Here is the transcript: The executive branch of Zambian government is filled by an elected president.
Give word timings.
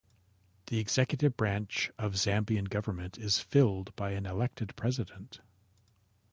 The 0.65 0.79
executive 0.79 1.37
branch 1.37 1.91
of 1.99 2.13
Zambian 2.15 2.69
government 2.69 3.19
is 3.19 3.37
filled 3.37 3.95
by 3.95 4.13
an 4.13 4.25
elected 4.25 4.75
president. 4.75 5.41